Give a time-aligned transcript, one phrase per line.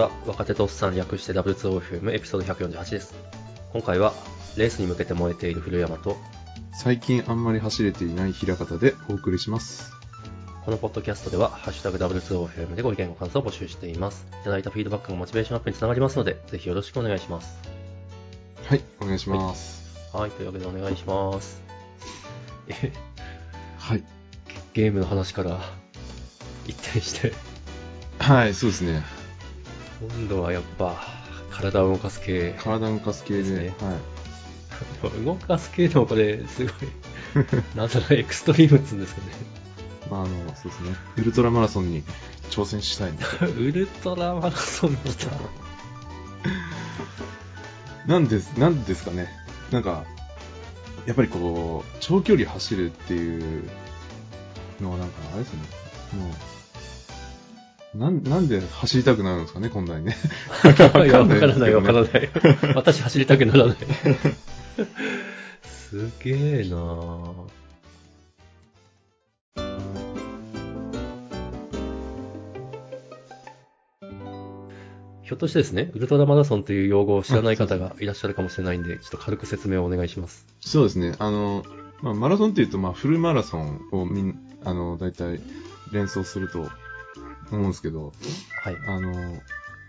[0.00, 0.10] ちは。
[0.26, 3.14] 若手とおっさん略して W2OFM エピソード148です。
[3.74, 4.14] 今回は、
[4.56, 6.16] レースに向けて燃えている古山と、
[6.72, 9.92] 最近あんまり走れていない平方でお送りします。
[10.64, 14.26] このポッドキャストでは、ハッシュタグ W2OFM でご意見ご感想を募集しています。
[14.40, 17.58] いただいたフィードバックがモチベーションアップにつながりますので、ぜひよろしくお願いします。
[18.64, 19.84] はい、お願いします。
[20.14, 21.60] はい、というわけでお願いします。
[22.68, 22.92] え、
[23.78, 24.04] はい。
[24.72, 25.60] ゲームの話から
[26.66, 27.34] 一転して、
[28.18, 29.19] はい、そうですね。
[30.00, 30.96] 今度はやっぱ、
[31.50, 32.54] 体を動かす系。
[32.58, 33.96] 体を動かす系で、ですねは
[35.20, 35.24] い。
[35.24, 36.74] 動かす系でもこれ、すごい、
[37.74, 39.26] なんだろう、エクストリームっつうんですかね。
[40.10, 40.96] まあ、あの、そうですね。
[41.18, 42.02] ウルトラマラソンに
[42.50, 43.24] 挑戦したいんで。
[43.58, 45.30] ウルトラマラソン来た。
[48.06, 49.28] なんです、なんですかね。
[49.70, 50.04] なんか、
[51.06, 53.64] やっぱりこう、長距離走るっていう
[54.80, 55.60] のはなんか、あれですね。
[56.14, 56.32] もう、
[57.94, 60.16] なん、なんで走りたくなるんですかね、こ んなにね。
[60.64, 61.58] わからない、わからい。
[61.58, 62.30] ない。
[62.74, 63.76] 私走りたくならない。
[65.64, 67.32] すげえなぁ。
[75.22, 80.44] ひょっとしてですね、ウルトラマラソンという用語を知らない方がいらっしゃるかもしれないんで、ちょっと軽く説明をお願いします。
[80.60, 81.14] そうですね。
[81.20, 81.64] あの、
[82.02, 85.40] まあ、マラソンっていうと、まあ、フルマラソンをみん、あの、大体
[85.92, 86.68] 連想すると
[87.56, 88.12] 思うんですけど、
[88.62, 88.76] はい。
[88.86, 89.40] あの、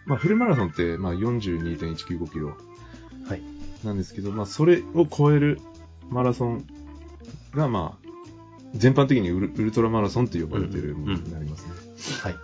[0.06, 2.56] まあ、フルマラソンって、まあ、42.195キロ
[3.28, 3.42] はい。
[3.84, 5.59] なんですけど、まあ、それを超える
[6.09, 6.66] マラソン
[7.54, 8.08] が、まあ、
[8.76, 11.73] 全般的にウルウルトラマラソンと呼ばれているものになりますね。
[12.22, 12.36] はい。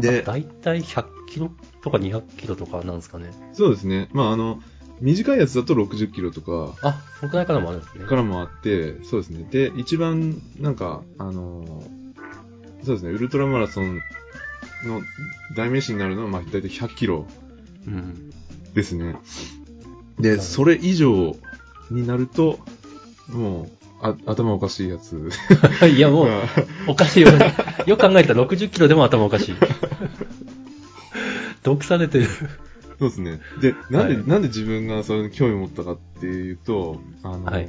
[0.00, 1.50] で、だいたい100キロ
[1.82, 3.30] とか200キロとかなんですかね。
[3.52, 4.08] そうですね。
[4.12, 4.60] まあ、あの、
[5.00, 8.04] 短いやつだと60キロとかあ、そのくらいからもあるんですね。
[8.04, 9.46] からもあって、そうですね。
[9.50, 11.84] で、一番、なんか、あの、
[12.84, 14.00] そうですね、ウルトラマラソン
[14.84, 15.02] の
[15.56, 17.26] 代名詞になるのは、まあ、大体100キロ
[17.86, 18.30] うん。
[18.74, 19.16] ですね。
[20.18, 21.36] で、どそれ以上
[21.90, 22.58] になると、
[23.28, 23.68] もう、
[24.00, 25.30] あ頭おかしいやつ。
[25.94, 26.42] いや、もう、が
[26.86, 27.30] おかしいよ。
[27.86, 29.54] よく考えたら60キロでも頭おかしい。
[31.62, 32.26] 毒されてる。
[32.98, 33.40] そうですね。
[33.60, 37.68] で、なんで、はいなんで自分がそれに興味を持ったかっていうと、あの、はい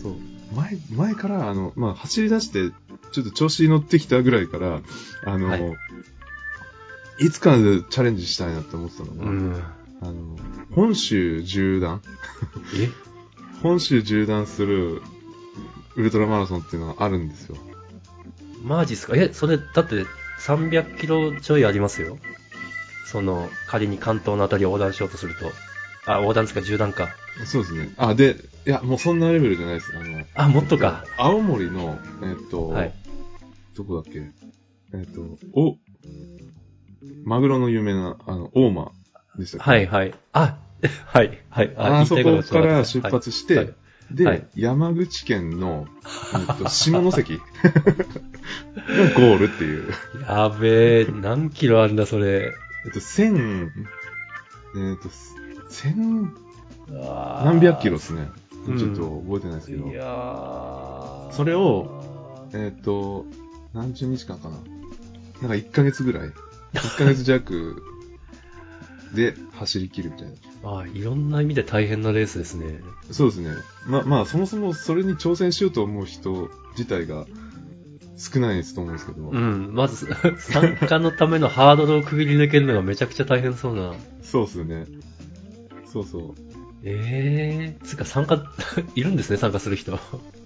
[0.00, 0.16] そう、
[0.54, 2.70] 前、前から、あの、まあ、走り出して、
[3.12, 4.80] ちょっと調子に乗ってきたぐらいから、
[5.24, 5.76] あの、はい
[7.20, 9.62] い、つかでチャレンジしたいなって思ってたのが、うん。
[10.02, 10.36] あの、
[10.74, 12.02] 本州縦断？
[12.76, 12.88] え？
[13.62, 15.02] 本州縦断する
[15.96, 17.56] ウルトラマラソンっていうのがあるんですよ。
[18.62, 19.16] マジっすか？
[19.16, 20.06] え、それ、だって
[20.40, 22.18] 300キロちょいありますよ。
[23.06, 25.52] その、仮に関東のあたりを横断しようとすると。
[26.06, 27.08] あ、横断ですか、縦断か。
[27.44, 27.92] そうですね。
[27.98, 29.92] あ、で、いや、もうそんなレベルじゃないです。
[29.96, 31.04] あの、あ、もっとか。
[31.18, 32.94] 青森の、えっと、はい。
[33.76, 34.30] どこだっけ？
[34.94, 35.20] えっ、と、
[35.54, 35.76] お、
[37.24, 38.92] マグロの有名な、あの、大間
[39.38, 39.70] でしたっけ？
[39.70, 40.14] はい、はい。
[40.32, 40.58] あ、
[41.06, 41.74] はい、はい。
[41.76, 43.74] あそこからが出発して、はいはい
[44.12, 45.86] で、はい山口県の、
[46.34, 47.20] え っと、下関 が
[49.14, 49.88] ゴールっていう、
[50.26, 52.52] やべえ、何キロあるんだ、それ。
[52.86, 53.70] えっと、千、
[54.76, 55.08] えっと、
[55.68, 56.32] 千、
[56.88, 58.28] 何何百キロですね。
[58.66, 63.24] うんちょっと覚えてないですけどい、やーそれを、えっと、
[63.72, 64.56] 何十日間かな。
[65.40, 66.30] なんか1ヶ月ぐらい。
[66.74, 67.82] 1ヶ月弱
[69.14, 70.28] で走り切るみたい
[70.62, 70.80] な。
[70.80, 72.80] あいろんな意味で大変なレースですね。
[73.10, 73.50] そうですね。
[73.86, 77.26] ま、まあ、そもそもそれに挑戦しようと思う人自体が
[78.16, 80.06] 少ないですと思うんですけど、うん、まず、
[80.38, 83.94] 参加のためのハードルをくぐり抜けるのがめちゃくちゃ大変そうな。
[84.22, 84.86] そうですね。
[85.90, 86.34] そうそ
[86.84, 88.42] ええー、つうか参加、
[88.94, 89.98] いるんですね、参加する人。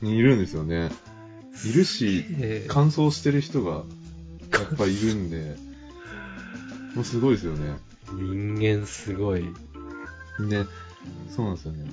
[0.03, 0.07] う。
[0.07, 0.91] いるんですよね。
[1.65, 5.57] いるし、えー乾燥してる人がやっぱいるんで、
[6.95, 7.77] もうすごいですよね。
[8.13, 9.43] 人間すごい。
[10.49, 10.65] で、
[11.29, 11.91] そうなんですよね。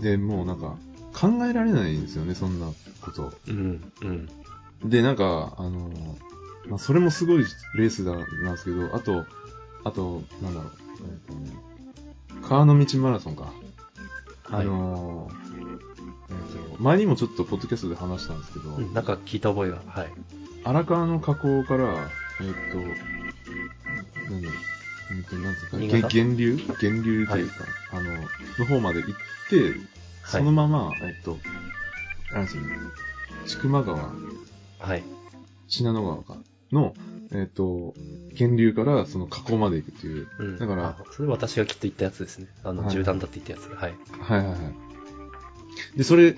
[0.00, 0.76] で、もうなんか、
[1.12, 2.66] 考えられないんですよね、そんな
[3.00, 3.32] こと。
[3.48, 4.28] うん、うん。
[4.90, 5.90] で、なんか、あの、
[6.66, 7.44] まあ、それもすごい
[7.76, 9.24] レースだ、なんですけど、あと、
[9.84, 10.72] あと、なんだろう、
[11.28, 11.50] えっとね、
[12.42, 13.52] 川の道マラソンか。
[14.50, 15.30] あの
[16.28, 16.32] え
[16.72, 19.80] っと、前にもちょっとポッドキャストで話したんですけど、うんなんか聞いた覚えが。
[19.86, 20.12] はい。
[20.64, 22.10] 荒川の河口から、
[22.40, 23.23] えっと、
[24.30, 24.58] なんだろう、
[25.16, 26.14] えっと、なんですか、げ新潟？
[26.14, 26.54] 源流？
[26.80, 27.54] 源流というか、
[27.92, 28.12] あの、
[28.58, 29.14] の方まで行っ
[29.50, 29.74] て、
[30.24, 31.38] そのまま、えっと、
[32.32, 32.76] なんですよね、
[33.46, 34.12] 千曲川、
[34.78, 35.04] はい。
[35.68, 36.36] 信濃川か、
[36.72, 36.94] の、
[37.32, 37.94] えっ、と、
[38.32, 40.28] 源流からその河口まで行くっていう。
[40.38, 40.58] うん。
[40.58, 42.48] だからあ、それ私がきっと言ったやつですね。
[42.64, 43.80] あの、はい銃弾だって言ったやつ。
[43.80, 43.94] はい。
[44.20, 45.98] はいはいはい。
[45.98, 46.36] で、それ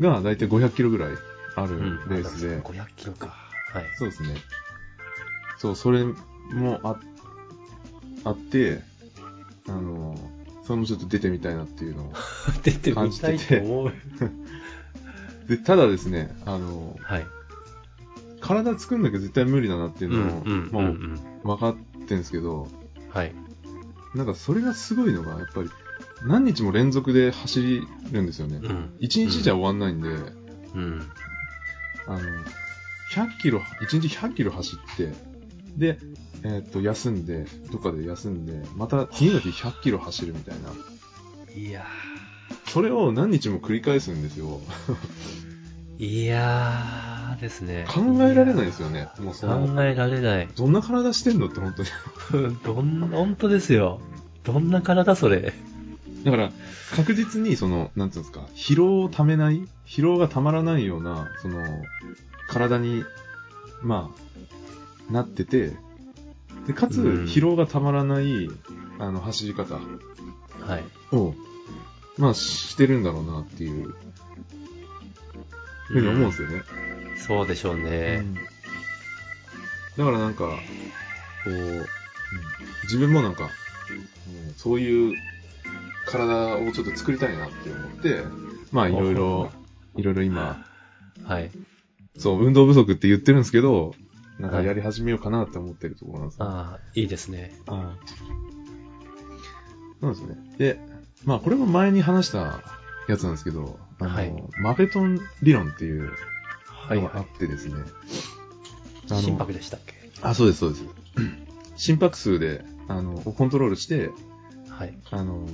[0.00, 1.12] がだいたい500キロぐらい
[1.56, 2.08] あるうん。
[2.08, 3.28] レースで、500キロか。
[3.72, 3.84] はい。
[3.96, 4.36] そうですね。
[5.58, 6.98] そう、それもあっ
[8.24, 8.80] あって、
[9.68, 10.16] あの、
[10.64, 12.12] それもちょっと出てみたいなっていうのを。
[12.62, 13.92] 出てみたいと思う。
[15.48, 17.26] で、ただですね、あの、はい。
[18.40, 21.76] 体作んなきゃ絶対無理だなっていうのを、うんうんもう分かっ
[22.06, 22.68] てんですけど、
[23.10, 23.34] はい。
[24.14, 25.70] なんかそれがすごいのが、やっぱり
[26.26, 28.60] 何日も連続で走るんですよね。
[28.62, 28.94] うん。
[29.00, 31.02] 一日じゃ終わんないんで、うん。
[32.06, 32.20] あの、
[33.12, 35.12] 100キロ、1日100キロ走って、
[35.76, 35.98] で、
[36.42, 40.70] えーっと、休んで、どっかで休んで、また次の日100キロ走るみたいな。
[41.56, 41.86] いや
[42.66, 44.60] それを何日も繰り返すんですよ。
[45.98, 46.04] ー。
[46.04, 47.86] いやーですね。
[47.88, 49.08] 考えられないですよね。
[49.20, 50.48] もう考えられない。
[50.56, 51.88] どんな体してんのって本当に。
[52.64, 54.00] どん、本当ですよ。
[54.42, 55.54] どんな体それ。
[56.24, 56.52] だから、
[56.96, 61.62] 確実にその、なんていうんですか、疲労をためない、疲労がたまらないような、その、
[62.48, 63.04] 体に、
[63.82, 64.24] まあ、
[65.10, 65.72] なってて、
[66.66, 68.48] で、かつ、うん疲労がたまらない、
[68.98, 69.80] あの、走り方は
[70.78, 70.84] い。
[71.14, 71.34] を、
[72.16, 73.94] まあ、してるんだろうなっていう
[75.88, 76.62] ふうに思うんですよね。
[77.18, 78.22] そうでしょうね。
[78.22, 78.34] うん
[79.96, 80.48] だからなんか、
[81.44, 81.86] こう、うん
[82.84, 85.14] 自分もなんか、うんそういう
[86.06, 88.22] 体をちょっと作りたいなって思って、
[88.72, 89.50] まあいろいろ、
[89.96, 90.66] いろいろ今、
[91.24, 91.50] はい。
[92.18, 93.94] そう、運動不足って言ってるんですけど、
[94.38, 96.44] なんかはいやり始めようかなって思ってるところなんですよ。
[96.46, 97.54] ああ、いいですね。
[97.66, 98.08] はい
[100.00, 100.36] そうですよね。
[100.58, 100.78] で、
[101.24, 102.60] まあこれも前に話した
[103.08, 106.10] やつなんですけど、あの、はいマフェトン理論っていう
[106.66, 107.74] はい、のがあはってですね、
[109.06, 109.08] い。
[109.08, 109.94] 心拍でしたっけ？
[110.20, 110.84] あ、そうです、そうです。
[111.76, 114.10] 心拍数で、あの、をコントロールして、
[114.68, 114.94] はい。
[115.10, 115.46] あの、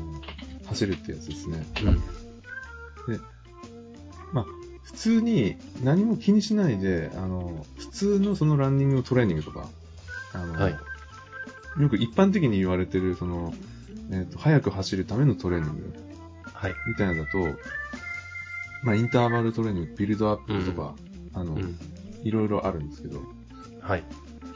[0.66, 1.64] 走るってやつですね。
[3.06, 3.20] うん。
[4.32, 4.46] まあ、
[4.82, 9.68] 普通に何も気にしないで、あの、普通のそのランニングのトレーニングとか、
[10.32, 10.78] あの、はい
[11.78, 13.54] よく一般的に言われてる、その、
[14.10, 15.94] えっ、と、速く走るためのトレーニング
[16.52, 16.74] はい。
[16.88, 17.38] みたいなのだと、
[18.82, 20.94] まあ、インターバルトレーニング、ビルドアップとか、
[21.32, 21.78] あの、うん。
[22.24, 23.22] いろいろあるんですけど、
[23.80, 24.04] はい。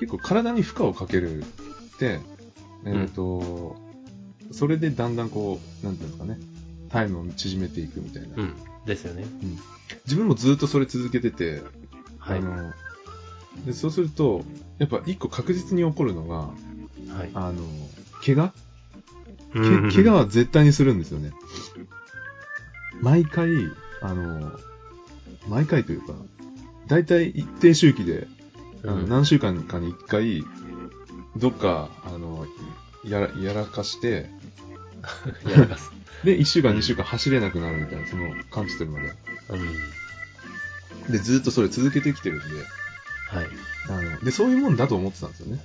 [0.00, 1.44] 結構体に負荷をかけるっ
[1.98, 2.18] て、
[2.84, 3.76] えっ、と、
[4.50, 6.38] それでだんだんこう、なんていうんですかね、
[6.90, 8.34] タイムを縮めていくみたいな。
[8.36, 8.54] うん。
[8.86, 9.24] ですよね。
[10.04, 11.62] 自分もずっとそれ続けてて、
[12.18, 12.38] はい。
[12.38, 12.72] あの、
[13.66, 14.44] でそうすると、
[14.78, 16.36] やっぱ一個確実に起こるのが、
[17.14, 17.30] はい。
[17.34, 17.62] あの、
[18.24, 18.52] 怪我？
[19.54, 21.32] 怪我は絶対にするんですよね。
[23.00, 23.50] 毎回、
[24.00, 24.58] あの、
[25.48, 26.14] 毎回というか、
[26.88, 28.26] だいたい一定周期で、
[28.82, 30.44] 何週間かに一回、
[31.36, 32.46] どっか、あの、
[33.04, 34.28] やら、やらかして、
[35.48, 35.90] やらかす。
[36.24, 39.14] で、一週間、二週間走れなくなるみたいな、その、感じてるまで。
[39.50, 41.12] うん。
[41.12, 42.44] で、ずっとそれ続けてきてるんで、
[43.28, 43.46] はい。
[43.88, 45.60] あの、で、そういうもんだと思ってたんですよね。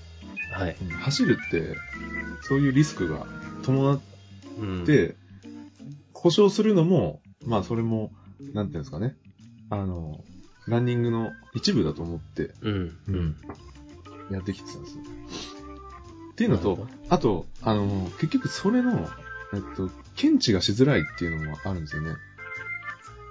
[0.53, 0.75] はい。
[0.81, 1.75] うん走るって、
[2.41, 3.25] そういうリスクが
[3.63, 4.01] 伴っ
[4.59, 4.86] うん。
[4.86, 5.15] て、
[6.13, 8.12] 故障するのも、まあそれも、
[8.53, 9.15] なんていうんですかね。
[9.69, 10.24] あの、
[10.68, 12.97] ランニングの一部だと思って、うん。
[13.07, 13.35] うん。
[14.30, 15.03] やってきてたんですよ。
[16.33, 19.09] っていうのとあと、あの、結局それの、
[19.53, 22.15] えっと、検知がしづらいっていうのもあるんですよね。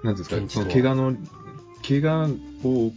[0.03, 1.17] なんですか、その怪我の、
[1.87, 2.29] 怪我
[2.65, 2.93] を、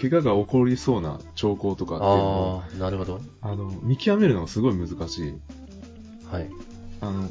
[0.00, 3.20] 怪我が起こりそうな兆候とかっていうのあ、なるほど。
[3.40, 5.34] あの、見極めるのがすごい難しい。
[6.30, 6.50] はい。
[7.00, 7.30] あの、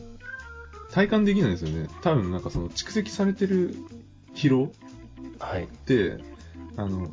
[0.92, 1.90] 体感できないんですよね。
[2.02, 3.76] 多分なんかその蓄積されてる
[4.36, 4.72] 疲労
[5.40, 5.64] はい。
[5.64, 6.18] って、
[6.78, 7.12] あの、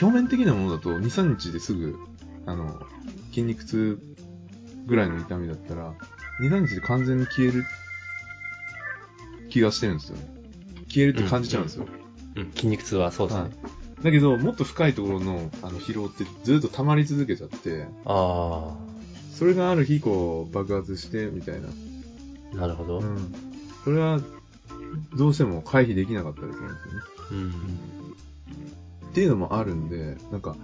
[0.00, 1.96] 表面的なものだと2、3日ですぐ、
[2.46, 2.80] あの、
[3.30, 3.98] 筋肉痛
[4.86, 5.94] ぐらいの痛みだったら、
[6.42, 7.64] 2、3日で完全に消える
[9.48, 10.28] 気がしてるんですよね。
[10.88, 11.86] 消えるって感じちゃうんですよ。
[12.36, 12.52] うん。
[12.52, 13.50] 筋肉痛はそうですね。
[14.02, 18.76] だけど、もっと深いところのあの疲労ってずっと溜まり続けちゃって、あ
[19.32, 21.68] それがある日こう爆発してみたいな。
[22.54, 22.98] あ、なるほど。
[22.98, 23.16] うん。
[23.16, 23.34] うん。
[23.84, 24.20] それは、
[25.16, 27.00] どうしても回避できなかったりするんですよね。
[29.10, 30.56] っていうのもあるんで、なんか、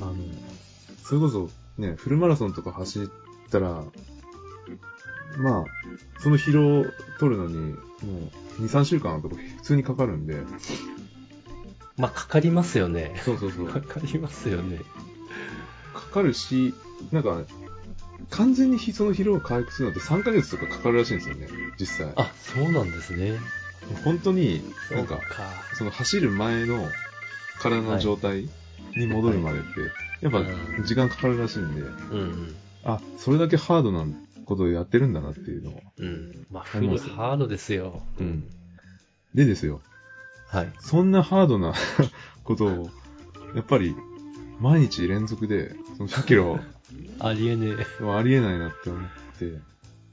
[0.00, 0.14] あの、
[1.04, 3.08] それこそね、フルマラソンとか走っ
[3.50, 3.84] たら、
[5.38, 5.64] まあ、
[6.20, 6.86] その疲労を
[7.18, 7.78] 取るのに、も
[8.58, 10.42] う、2、3週間とか普通にかかるんで、
[11.96, 13.20] まあ、かかりますよね。
[13.24, 13.68] そうそうそう。
[13.68, 14.80] かかりますよね。
[15.94, 16.74] かかるし、
[17.10, 17.42] なんか、
[18.30, 21.48] 完全にその疲労を回復するのって3ヶ月とかかかるらしいんですよね、
[21.78, 22.12] 実際。
[22.16, 23.38] あ、そうなんですね。
[24.04, 26.88] 本当に、なんかそう、その走る前の
[27.58, 28.48] 体の状態
[28.96, 29.68] に戻るまでって、
[30.20, 30.42] やっぱう
[30.80, 34.04] ん時間かかるらしいんで、うんあ、それだけハードな
[34.52, 35.80] ことをやってるんだなっていうのを。
[35.98, 36.06] うん。
[36.06, 36.46] うん。
[36.50, 38.02] まあ、あフルハードですよ。
[38.18, 38.44] うん。
[39.34, 39.80] でですよ、
[40.48, 40.72] はい。
[40.78, 41.72] そんなハードな
[42.44, 42.90] ことを、
[43.54, 43.96] やっぱり、
[44.60, 46.60] 毎日連続で、その100キロ
[47.18, 48.04] ありえねえ。
[48.04, 49.58] はありえないなって思って、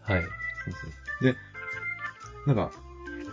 [0.01, 0.23] はい。
[0.23, 0.87] そうそ
[1.21, 1.35] うで、
[2.47, 2.71] なんか、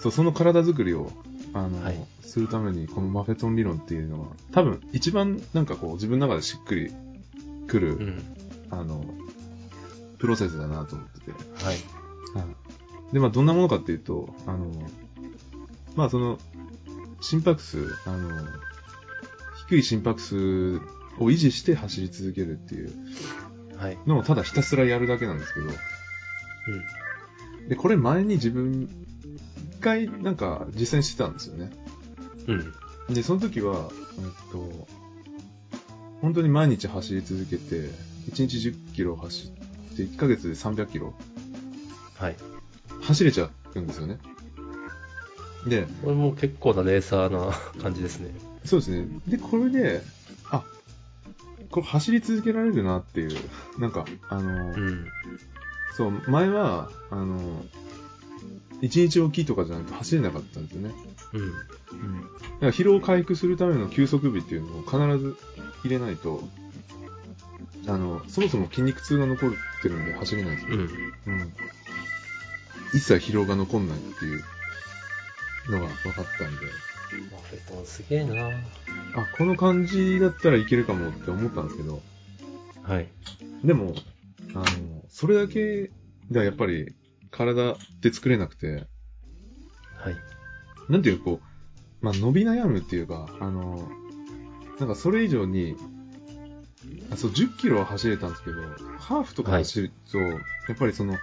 [0.01, 1.13] そう、その体作りを、
[1.55, 6.93] あの、はいするために、このマフェトン理論っていうのは、多分、一番なんかこう、自分の中でしっくり
[7.67, 8.23] くる、うん。
[8.69, 9.03] あの、
[10.19, 11.31] プロセスだなと思ってて。
[11.31, 11.77] はい。
[12.35, 13.15] はい。
[13.15, 14.71] で、まあ、どんなものかっていうと、あの、
[15.95, 16.39] まあ、その、
[17.21, 18.31] 心拍数、あの、
[19.69, 20.77] 低い心拍数
[21.19, 22.93] を維持して走り続けるっていう
[23.79, 23.99] はい。
[24.07, 25.71] のをただひたすらやるだけなんですけど、う
[27.69, 28.89] で、これ前に自分、
[29.73, 31.71] 一回なんか実践してたんですよね。
[32.47, 32.51] ん。
[33.09, 33.15] うん。
[33.15, 34.87] で、その時は、えっと、
[36.21, 37.91] 本当に毎日走り続けて、
[38.31, 39.53] 1日10キロ走
[40.05, 41.15] って、1ヶ月で300キロ
[42.19, 42.37] はい。
[43.03, 44.19] 走れちゃうんですよね。
[45.67, 48.31] で、これも結構なレーサーな 感じですね。
[48.65, 49.07] そうですね。
[49.27, 50.03] で、これで、
[50.51, 50.65] あ、
[51.71, 53.37] これ走り続けられるなっていう、
[53.79, 55.07] なんか、あの、うん。
[55.97, 57.65] そう、前は、あの、
[58.83, 60.95] 1日おきとかじゃなくて走れなかったんですよね。
[61.33, 61.41] うん。
[61.41, 61.51] うん。
[61.51, 65.37] だから疲労回復するための休息日っていうのを必ず
[65.83, 66.47] 入れないと、
[67.89, 69.51] あの、そもそも筋肉痛が残っ
[69.83, 70.77] てるんで走れないんですよ。
[70.77, 71.33] うん。
[71.33, 71.53] うん。
[72.93, 74.43] 一切疲労が残んないっていう
[75.71, 76.67] のが分かったんで、
[77.33, 82.03] マフェトンすげえなあ、この感じだったらいけるかもって思ったんですけど、
[82.83, 83.09] はい。
[83.65, 83.95] でも、
[84.55, 84.65] あの、
[85.09, 85.91] それだけ
[86.31, 86.95] ではやっぱり
[87.31, 88.87] 体って作れなくて、
[89.97, 90.17] はい。
[90.89, 93.89] なんていうかこう、まあ、伸び悩むっていうか、あの、
[94.79, 95.96] なんかそれ以上に、あ
[97.17, 98.57] そう、10キロは走れたんですけど、
[98.99, 100.37] ハーフとか走ると、や
[100.73, 101.17] っぱりその、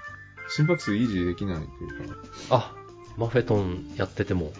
[0.49, 2.15] 心拍数維持できないというか、
[2.49, 2.75] あ、
[3.17, 4.51] マフェトンやってても。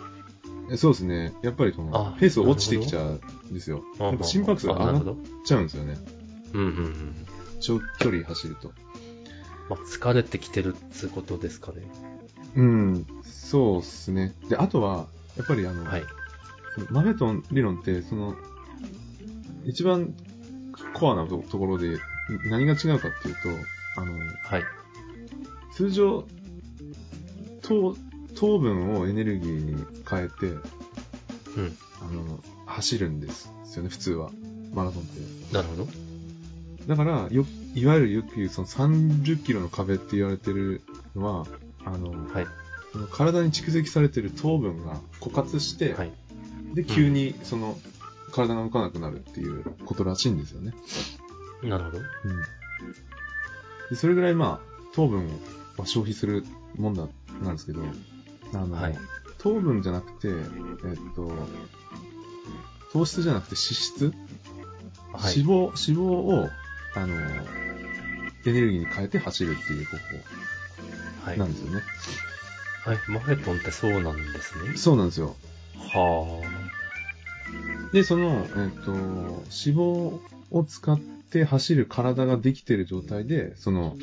[0.71, 3.83] えそうですね、やっぱりそあの、ペース落ちてきちゃうんですよ。
[3.99, 5.15] あやっぱ心拍数が上がっ。
[5.45, 5.97] ちゃうんですよね。
[6.53, 7.15] うんうんうん。
[7.59, 8.71] 長距離走ると。
[9.69, 11.83] まあ、疲れてきてるってことですかね。
[12.55, 14.33] うん、そうですね。
[14.49, 16.03] で、あとは、やっぱりあの、はい。
[16.89, 18.35] マフェトン理論って、その、
[19.65, 20.13] 一番
[20.93, 21.97] コアなとところで
[22.45, 23.49] 何が違うかっていうと、
[24.01, 24.63] あの、はい。
[25.73, 26.25] 通常、
[27.61, 27.95] 糖、
[28.35, 31.77] 糖分をエネルギーに変えて、うん。
[32.01, 34.29] あの、走るんですよね、普通は。
[34.73, 35.53] マラソンって。
[35.53, 35.87] なるほど。
[36.87, 37.45] だから、よ、
[37.75, 40.81] いわゆるよく言うその30キロの壁って言われてる
[41.15, 41.47] のは、
[41.85, 42.47] あの、はい。
[43.11, 46.11] 体に蓄積されてる糖分が枯渇して、はい。
[46.73, 47.77] で、急にその、
[48.33, 50.73] 体が動かなくなるっていうことらしいんですよね。
[51.63, 51.97] なるほど。
[51.99, 52.05] うん。
[53.89, 55.27] でそれぐらいまあ、糖分
[55.77, 56.43] を消費する
[56.75, 57.07] もんだ、
[57.41, 57.81] なんですけど、
[58.53, 58.97] あの、はい
[59.43, 61.29] 糖分じゃなくて、えっと、
[62.93, 64.13] 糖質じゃなくて脂質、
[65.11, 65.37] はい。
[65.37, 66.49] 脂肪、脂肪を、
[66.95, 67.13] あの、
[68.45, 69.97] エネルギーに変えて走るっていう方
[71.25, 71.37] はい。
[71.37, 71.81] 法なんですよね。
[72.85, 72.97] はい。
[73.09, 74.77] マフェトンってそうなんですね。
[74.77, 75.35] そうなんですよ。
[75.77, 76.41] は
[77.93, 80.19] で、その、えっと、脂肪
[80.51, 83.95] を使って走る体ができている状態で、その、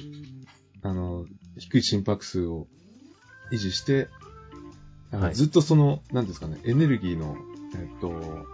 [0.83, 1.27] あの、
[1.59, 2.67] 低い心拍数を
[3.53, 4.09] 維持して、
[5.11, 7.37] はいずっとその、なんですかね、エネルギーの、
[7.75, 8.47] えっと、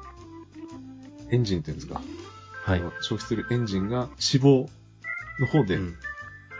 [1.30, 2.00] エンジンっていうんですか、
[2.66, 2.70] あ。
[2.70, 4.68] はい消費するエンジンが脂肪
[5.38, 5.94] の方でうん。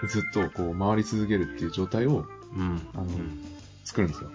[0.08, 2.80] ずっとこう回り続けるっていう状態をうん。
[2.94, 3.42] あのうん
[3.84, 4.30] 作るんですよ。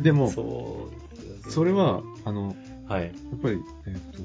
[0.00, 0.90] でも、そ
[1.46, 1.50] う。
[1.50, 2.56] それ、は、あの、
[2.88, 3.04] はい。
[3.04, 4.22] やっぱり、えっ、と、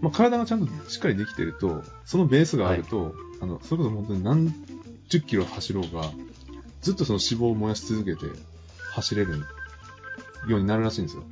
[0.00, 4.54] まあ、体がちゃんとしっかりできてると、そのベースがあると、あの、それこそ本当に何
[5.08, 6.10] 十キロ走ろうが、
[6.80, 8.26] ずっとその脂肪を燃やし続けて
[8.92, 9.38] 走れる
[10.48, 11.24] ようになるらしいんですよ。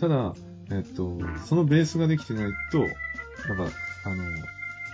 [0.00, 0.34] ただ、
[0.70, 4.24] えっ、と、そのベースができてないと、なんか、あの、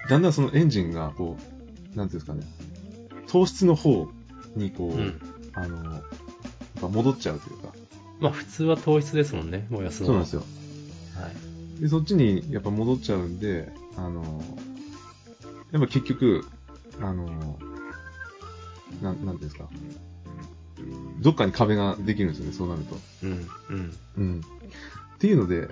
[0.09, 1.37] だんだんそのエンジンが、こ
[1.95, 2.43] う、なんていうんですかね、
[3.29, 4.09] 糖質の方
[4.57, 5.21] にこう、うん。
[5.53, 6.03] あの、やっ
[6.81, 7.73] ぱ戻っちゃうというか、
[8.21, 10.09] まあ、普通は糖質ですもんね、燃やすのは。
[10.09, 10.43] そうなんですよ。
[11.23, 11.29] は
[11.79, 11.83] い。
[11.83, 14.43] で、そっちにやっぱ戻っちゃうんで、あの、
[15.73, 16.45] やっぱ結局、
[17.01, 17.59] あの、
[19.03, 19.69] なん、なんていうんですか。
[21.21, 22.97] どっかに壁ができるんですよね、そうなると。
[23.23, 23.49] うん。
[23.71, 23.97] うん。
[24.17, 24.41] うん。
[24.41, 25.69] っていうので、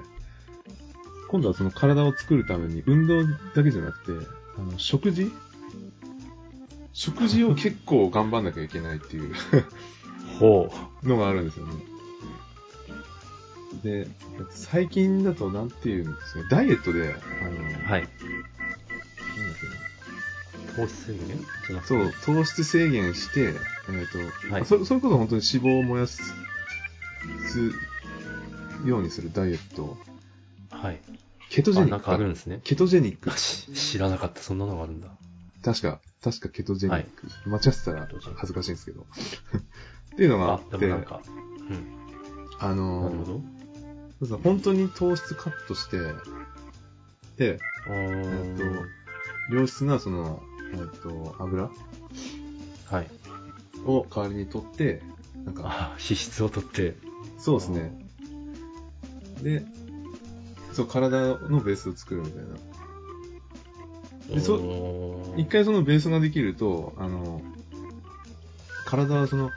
[1.28, 3.25] 今度はその体を作るために運動
[3.55, 4.26] だけじゃなくて、
[4.59, 5.31] あの、食事？
[6.95, 9.35] 食事を結構頑張んなきゃいけないっていう
[10.38, 10.73] ほ
[11.05, 11.73] のがあるんですよね。
[13.82, 14.08] で、
[14.50, 17.62] 最近だとなんていうんですか、ダイエットで、あの、う。
[17.62, 17.73] はい。
[17.82, 18.08] なんだっ
[19.61, 19.66] け
[20.73, 20.76] な？
[20.76, 21.26] 糖質制限？
[21.28, 27.73] じゃなくてそう、糖質制限して、えっ、と、はいそ、それこそ本当に脂肪を燃やす、す
[28.87, 29.97] ようにするダイエット
[30.70, 31.00] はい。
[31.50, 32.61] ケトジェニックあなんかあるんですね。
[32.62, 33.30] ケトジェニック。
[33.38, 35.08] し知らなかった、そんなのがあるんだ。
[35.64, 37.26] 確か、確かケトジェニック。
[37.49, 39.06] 間違ってたら恥ずかしいんですけど。
[40.14, 41.20] っていうのがああっ、て、でもなんか、
[42.61, 43.02] あうん。
[43.02, 43.57] なるほど。
[44.20, 45.98] そうそう本当に糖質カットして、
[47.37, 51.70] で、えっ良質なその、えっと、油？
[52.90, 53.06] はい。
[53.87, 55.02] を代わりに取って、
[55.44, 56.96] なんか、あ、脂質を取って。
[57.38, 57.92] そうですね。
[59.42, 59.64] で、
[60.72, 62.48] そう、体のベースを作るみたいな。
[64.34, 67.40] でそ一回そのベースができると、あの、
[68.84, 69.50] 体はその、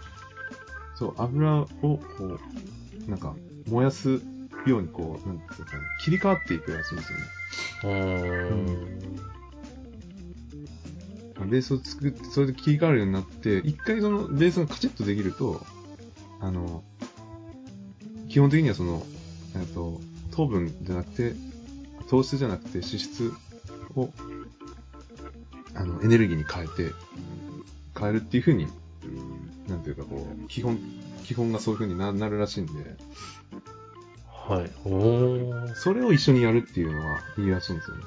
[0.95, 1.99] そう、油をこ
[3.07, 3.35] う、なんか、
[3.67, 4.21] 燃やす
[4.69, 7.25] ようにこう、なんていうかね、切り替わっていくらしいんですよね。
[7.83, 8.55] うー
[11.47, 11.49] ん。
[11.49, 15.65] ベースを作って、それで切り替わるようになって、一回そのベースがカチッとできると、
[16.39, 16.83] あの、
[18.29, 19.05] 基本的にはその、
[19.55, 19.99] えっと、
[20.31, 21.33] 糖分じゃなくて、
[22.09, 23.33] 糖質じゃなくて脂質
[23.95, 24.09] を、
[25.75, 26.93] あの、エネルギーに変えて、
[27.99, 28.67] 変えるっていう風に、
[29.67, 30.79] なんていうかこう、基本、
[31.23, 32.71] 基本がそういう風にななるらしいんで、
[34.47, 34.71] はい。
[34.85, 38.03] おそれを一緒にやるっていうのはいいらしいんですよね。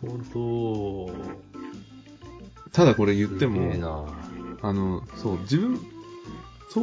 [0.00, 1.12] ほど。
[2.72, 4.08] ただこれ言っても、
[4.62, 5.80] あの、そう、自分、
[6.72, 6.80] 糖、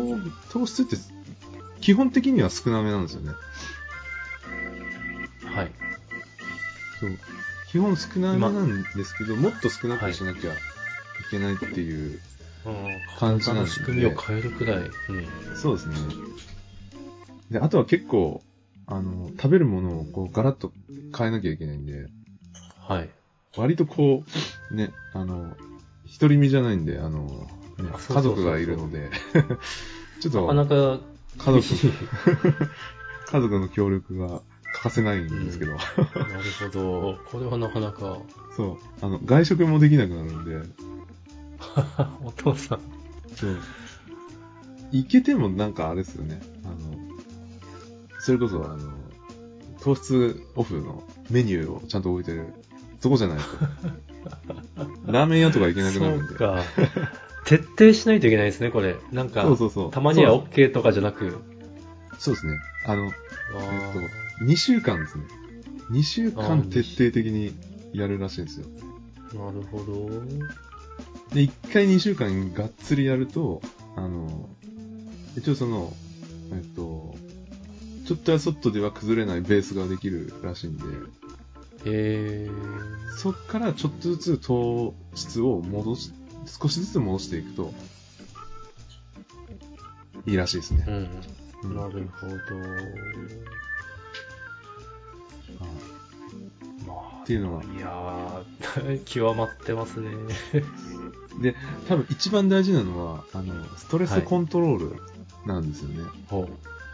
[0.52, 0.98] 糖質って、
[1.82, 3.34] 基本的には少なめなんですよね。
[5.46, 5.72] はい。
[7.00, 7.18] そう。
[7.72, 10.56] 基本少なめなんですけど、もっと少なくしなきゃい
[11.32, 12.20] けないっていう、
[13.18, 14.78] 感じなんで仕組みを変えるくらい。
[14.78, 14.92] うん。
[15.56, 15.96] そうですね。
[17.50, 18.42] で、あとは結構、
[18.88, 20.72] あの、食べるものをこうガラッと
[21.18, 22.08] 変えなきゃいけないんで、
[22.80, 23.10] はい。
[23.58, 24.24] 割とこ
[24.72, 25.56] う、ね、あの、
[26.20, 27.26] 独り身じゃないんで、あの、
[27.78, 29.12] ね家族がいるので、
[30.22, 31.02] ちょっと、なかなか、
[31.38, 31.66] 家族、
[33.28, 34.42] 家族の協力が
[34.74, 35.84] 欠かせないんですけど、なる
[36.60, 37.18] ほど。
[37.32, 38.18] これはなかなか、
[38.56, 40.62] そう、あの、外食もできなくなるんで、
[42.24, 42.80] お父さん。
[43.36, 43.58] そう。
[44.92, 46.40] いけてもなんかあれですよね。
[48.26, 48.80] それこそ、あの、
[49.82, 52.56] 糖質オフのメニューをちゃんと置いてる
[53.00, 53.44] とこじゃないと。
[55.06, 56.28] ラーメン屋とか行けなくなるんで。
[56.30, 56.64] そうか。
[57.46, 58.96] 徹底しないといけないですね、これ。
[59.12, 59.92] なんか、そうそうそう。
[59.92, 61.38] たまには OK とかじゃなく。
[62.18, 62.58] そうですね。
[62.88, 63.94] あの、あえっ
[64.40, 65.26] とー、2週間ですね。
[65.92, 67.54] 2週間徹底的に
[67.94, 68.66] やるらしいんですよ。
[69.36, 70.10] なるほど。
[71.36, 73.62] で、1回2週間がっつりやると、
[73.96, 74.50] あの、
[75.38, 75.94] 一応その、
[76.54, 77.14] えっと、
[78.06, 80.84] ちょっとやそっとでは崩れないベースができるらしいんで、
[81.86, 82.50] へ
[83.18, 86.12] そっからちょっとずつ糖質を戻し、
[86.46, 87.74] 少しずつ戻していくと、
[90.26, 90.86] いいらしいですね。
[90.88, 90.90] ー。
[90.90, 90.96] うん。
[90.98, 92.36] うんなるほど。
[96.86, 100.12] まあ、っていうのがいやー、 極まってますね。
[101.42, 101.56] で、
[101.88, 105.02] 多分一番大事なのは、あの、ストレスコントロール
[105.46, 106.04] なんですよね。
[106.28, 106.48] ほ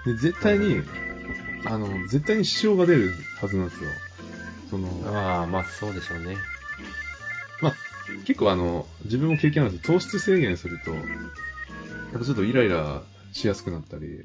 [0.05, 0.81] で、絶対に、
[1.65, 3.89] あの、絶対に支障が出るはずなんですよ。
[4.69, 5.07] その、う。
[5.07, 6.37] ああ、まあそうでしょうね。
[8.25, 11.03] 結構あの、自分も経験あるんですけど、糖質制限すると、やっ
[12.19, 14.23] ぱちょっとイライラしやすくなったり、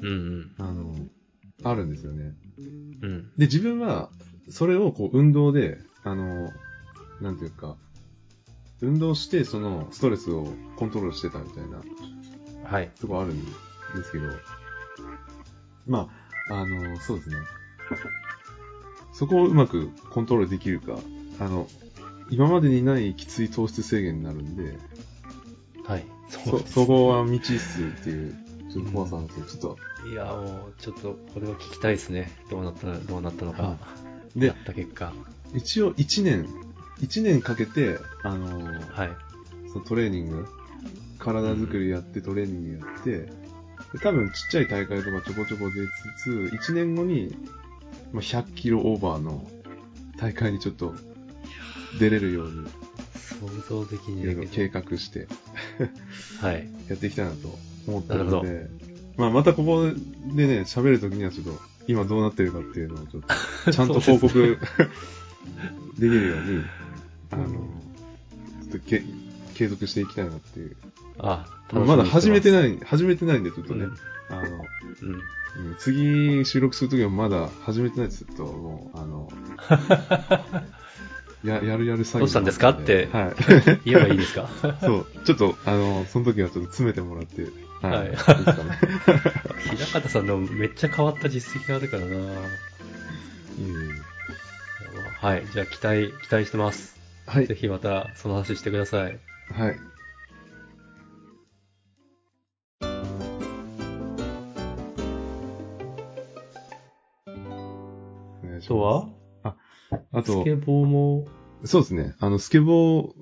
[0.00, 0.94] うんあの、
[1.64, 2.34] あるんですよね。
[2.58, 2.64] うん。
[3.02, 3.22] うん。
[3.36, 4.10] で、自分は、
[4.48, 6.52] それをこう、運動で、あの、
[7.20, 7.76] なんていうか、
[8.80, 11.82] 運動して、その、ストレスをコントロールしてたみたいな
[12.64, 12.90] はい。
[13.00, 13.50] とこあるんで
[14.04, 14.28] すけど、
[15.86, 16.10] ま
[16.50, 17.36] あ、あの、そうですね。
[19.12, 20.98] そこをうまくコントロールできるか、
[21.40, 21.68] あの、
[22.30, 24.76] 今までにないきつい糖質制限になるんで、
[25.86, 26.04] はい。
[26.28, 28.34] そ、ですそこは未知数っていう、
[28.72, 29.46] ちょっと怖さなんですよ。
[29.46, 32.30] ちょっと、いや、もう、ちょっと、これは聞きたいですね。
[32.50, 33.62] どうなった、どうなったのか。
[33.62, 33.76] は
[34.34, 35.12] でやった結果。
[35.54, 36.46] 一応1年、
[37.00, 39.16] 1年かけて、あのーはい。
[39.72, 40.46] そのトレーニング、
[41.18, 43.32] 体作りやってトレーニングやって、
[43.92, 45.86] で多分ちっちゃい大会とかちょこちょこ出
[46.18, 47.34] つつ、1年後に、
[48.12, 49.46] まあ、100キロオーバーの
[50.18, 50.94] 大会にちょっと
[51.98, 52.66] 出れるように、
[53.40, 54.80] 想像できいに計ど。
[54.80, 55.28] 画して
[56.40, 56.68] はい。
[56.88, 58.68] やっていきたいなと思ってるので、
[59.16, 61.52] まあまたここでね、喋るときにはちょっと、
[61.86, 63.22] 今どうなってるかっていうのをちょっ
[63.64, 64.58] と、 ちゃんと報告
[65.98, 66.64] できるように、
[67.30, 67.58] あの、ちょ
[68.68, 69.02] っとけ
[69.54, 70.76] 継続していきたいなっていう。
[71.18, 72.52] あ、まだ始めてい。
[72.52, 73.96] ない、始めてないんで、ちょっとね、うん
[74.30, 74.64] あの、
[75.02, 75.14] うん。
[75.14, 75.22] うん
[75.78, 79.32] 次収録するときはまだ始めてないですと、もう、あの、
[81.44, 83.34] や、やるやる作業どうしたんですかってはい。
[83.86, 84.50] 言えばいいですか？
[84.82, 87.46] そう、ちょっと、あの、その時はちょっと詰めてもらって、
[87.80, 88.14] はい。
[89.70, 92.10] 平方さんのめっちゃ変わった実績があるからない
[93.58, 93.70] えいえ。
[95.20, 95.46] はい。
[95.52, 96.96] じゃあ、期待、期待してます。
[97.26, 97.54] はいぜ。
[97.54, 99.18] ひまた、その話してください。
[99.52, 99.76] はい。
[108.66, 109.08] とは
[110.12, 111.26] あとス、ケボーも、
[111.64, 112.14] そうですね。
[112.18, 113.14] あの、スケボ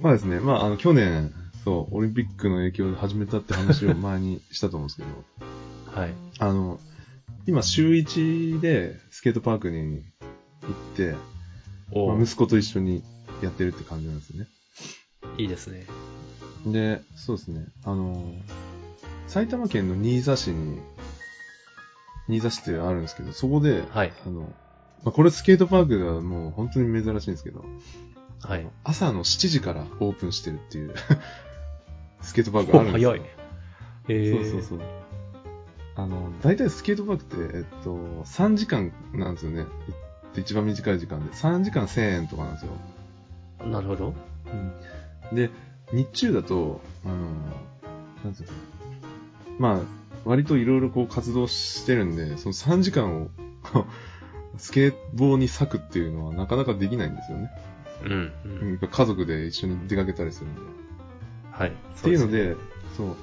[0.00, 1.32] ーはですね、まあ、あの、去年、
[1.64, 6.14] そう、オリンピックの影響で始めたって話を 前にしたと思うんですけど、はい。
[6.38, 6.80] あの、
[7.46, 10.02] 今、週1でスケートパークに行
[10.92, 11.14] って、
[11.90, 13.02] おまあ息子と一緒に
[13.42, 14.48] やってるって感じなんですよね。
[15.38, 15.86] いいですね。
[16.66, 17.66] で、そうですね。
[17.84, 18.32] あの、
[19.26, 20.78] 埼玉県の新座市に、
[22.28, 24.12] 新座市ってあるんですけど、そこで、はい。
[24.26, 24.52] あの、
[25.04, 27.64] まあ、これスケートパークではもう本当に珍しいんですけど、
[28.42, 28.66] はい。
[28.84, 30.94] 朝の7時からオープンしてるっていう、
[32.22, 33.10] スケートパークがあるんですよ。
[33.10, 33.26] 早い。
[34.08, 34.88] えー、そうそうそう。
[35.94, 39.62] あの、大体スケートパークって、えっと、3時間なんですよね。
[40.36, 41.32] い一番短い時間で。
[41.32, 42.72] 3時間1000円とかなんですよ。
[43.66, 44.14] なるほど。
[45.32, 45.50] で、
[45.92, 47.14] 日中だと、あの、
[48.24, 48.48] なんつうの
[49.58, 49.80] まあ、
[50.24, 53.28] 割といろいろこう活動してるんで、その3時間を、
[54.58, 57.50] スケボーに割くっていうのはなかなかできないんですよね。
[58.04, 58.78] うん、うん。
[58.78, 60.60] 家族で一緒に出かけたりするんで。
[61.50, 61.68] はい。
[61.68, 62.56] っっていうので、
[62.96, 63.16] そう、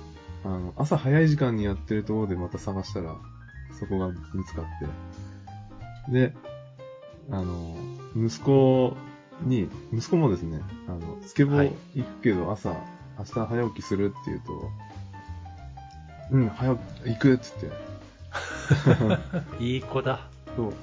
[0.43, 3.15] あの、朝早い時間にやってるところでまた探したら、
[3.79, 4.65] そこが見つかっ
[6.07, 6.11] て。
[6.11, 6.33] で、
[7.31, 7.75] あの、
[8.15, 8.95] 息子
[9.41, 12.75] に、息子もですね、あの、スケボーはい行くけど朝、
[13.17, 14.69] 明日早起きするって言うと、
[16.31, 17.71] うん、早起き、行くっつって。
[19.63, 20.27] いい子だ。
[20.55, 20.73] そう。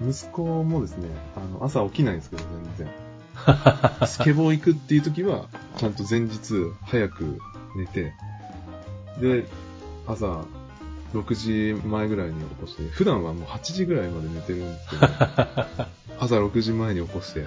[0.00, 2.42] 息子もですね、あの、朝起きないんですけど、
[2.76, 2.94] 全然。
[4.06, 7.38] スケボー行くっていう時は、ちゃんと前日早く
[7.76, 8.12] 寝て、
[9.20, 9.46] で、
[10.06, 10.44] 朝
[11.14, 15.06] 6時前ぐらいに起こして、普段はもう8時ぐらいまで寝てるんですけど、
[16.20, 17.46] 朝6時前に起こして、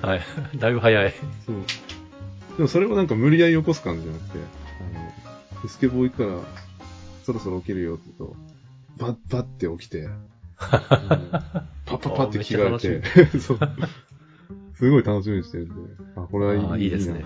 [0.00, 0.22] はい。
[0.56, 1.14] だいぶ早い。
[1.46, 1.56] そう。
[2.56, 4.38] でもそれをなんか無理やり起こす感じじゃなくて、
[5.58, 6.40] あの、スケボー行くから、
[7.24, 8.36] そろそろ起きるよって言うと、
[8.98, 10.31] バッバッて起きて、うん
[10.70, 13.58] パッパッパって着替えて、そう。
[14.74, 15.74] すごい楽しみにしてるんで、
[16.16, 17.24] あ、これはいいいいですね。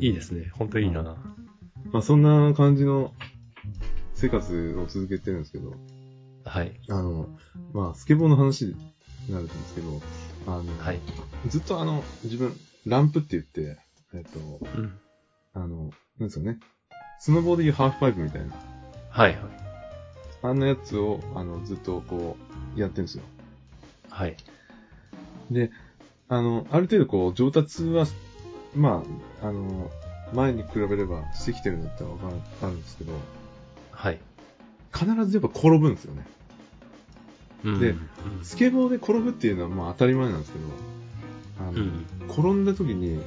[0.00, 0.50] いいですね。
[0.52, 1.02] ほんといいな。
[1.92, 3.12] まあそんな感じの
[4.14, 5.74] 生活を続けてるんですけど、
[6.44, 6.78] はい。
[6.88, 7.28] あの、
[7.72, 8.74] まあスケボーの話に
[9.28, 10.00] なるんですけど、
[10.46, 11.00] あの、はい。
[11.48, 12.52] ずっとあの、自分、
[12.86, 13.78] ランプって言って、
[14.14, 14.98] えっと、うん。
[15.54, 16.58] あの、なんですよね。
[17.18, 18.54] スノボーでいうハーフパイプみたいな。
[19.10, 19.63] はい、はい。
[20.44, 22.36] あんなやつを、あの、ずっとこ
[22.76, 23.24] う、やってるんですよ。
[24.10, 24.36] はい。
[25.50, 25.70] で、
[26.28, 28.06] あの、ある程度こう、上達は、
[28.76, 29.02] ま
[29.40, 29.90] あ、あの、
[30.34, 33.12] 前に比べればしてきてるんだったらわかるんですけど、
[33.90, 34.20] はい。
[34.92, 36.26] 必ずやっぱ転ぶんですよね。
[37.64, 37.98] うんでうん
[38.42, 40.64] スケボーで転ぶっていうのはまあ当たり前なんですけど、
[41.60, 42.06] あの、うん。
[42.28, 43.22] 転んだ時に、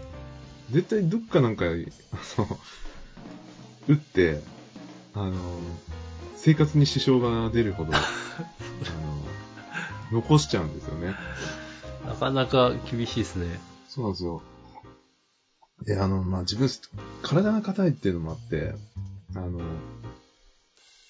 [0.70, 1.76] 絶対どっかなんか、あの、
[3.88, 4.42] 打って、
[5.16, 5.34] あの、
[6.38, 8.00] 生活に支障が出るほど、 あ
[10.12, 11.16] の、残しちゃうんですよね。
[12.06, 13.60] なかなか厳しいですね。
[13.90, 14.42] そうなんですよ。
[15.84, 16.70] で、あの、まあ、自分、
[17.22, 18.74] 体が硬いっていうのもあって、
[19.36, 19.60] あの、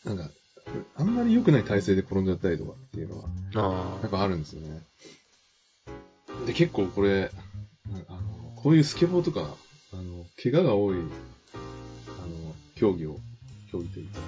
[0.03, 0.29] なんか、
[0.95, 4.81] あんまり良くない体勢で転んじゃったりとかっていうのは、あやっぱあるんですよね。
[6.45, 7.31] で、結構これ、
[8.07, 9.55] あの、こういうスケボーとか、
[9.93, 13.19] あの、怪我が多い、あの、競技を、
[13.71, 14.19] 競技というか、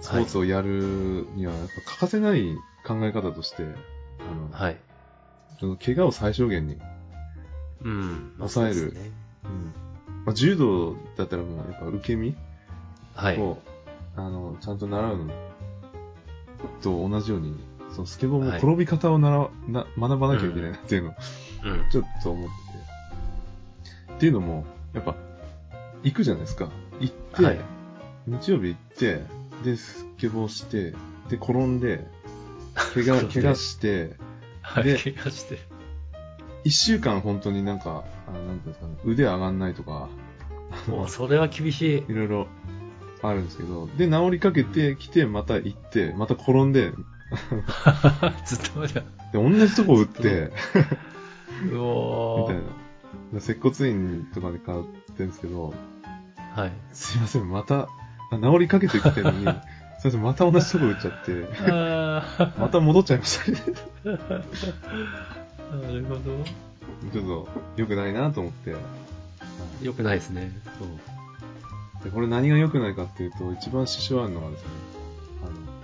[0.00, 4.64] スポーツをやるには、やっぱ欠かせない考え方として、あの、あ。
[4.64, 4.76] はい。
[5.58, 6.78] その怪我を最小限に、
[7.82, 8.32] うん。
[8.38, 8.84] 抑えるそ
[9.48, 9.72] うん
[10.24, 12.34] まあ、柔道だったらもう、やっぱ受け身
[13.14, 13.38] はい。
[13.38, 13.58] を、
[14.16, 15.32] あの、ちゃんと習うの
[16.82, 17.58] と同じように、
[17.92, 21.14] そのスケボーもはい転び方を習わ、な学ばなきゃいけないなっていうのを、
[21.64, 21.90] うん。
[21.90, 24.14] ちょっと思ってて。
[24.14, 25.16] っていうのも、やっぱ、
[26.02, 26.70] 行くじゃないですか。
[27.00, 27.60] 行って、はい
[28.26, 29.22] 日曜日行って、
[29.64, 30.92] で、スケボーして、
[31.28, 32.06] で、転んで、
[32.94, 34.16] 怪我、怪我して、
[34.62, 34.84] はい。
[34.84, 35.58] で怪我して。
[36.64, 40.08] 一週間本当になんか、あなんていうんですかね、腕上がんないとか、
[40.88, 42.04] もう、それは厳しい。
[42.08, 42.46] いろいろ
[43.22, 46.92] あるんですけど、で、治りかけてきて、また行って、また転んで、
[48.44, 49.02] ずっとじゃ。
[49.32, 50.50] で、同じとこ打って、
[51.72, 52.62] うおーみたいな。
[53.34, 55.74] で接骨院とかで通ってるんですけど、
[56.54, 56.72] はい。
[56.92, 57.88] すいません、また、あ
[58.30, 63.58] 治りかけてきてるのに、すいません、また同じとこ打っちゃって、あまた戻っちゃいましたね。
[64.04, 64.10] ー
[65.86, 66.20] なるほど。
[67.12, 68.74] ちょっと、良くないなと思って。
[69.82, 70.52] よくないですね。
[70.78, 70.88] そう。
[72.04, 74.68] で、これ何が良くないかっていうと、一番支障あるのがですね、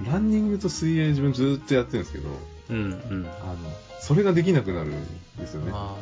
[0.00, 2.28] あの、ランニングと水泳自分ずーっとやってるんですけど、
[2.70, 2.80] うんう
[3.14, 3.26] ん。
[3.42, 3.56] あの、
[4.00, 4.92] それができなくなるん
[5.38, 5.72] ですよね。
[5.74, 5.94] あ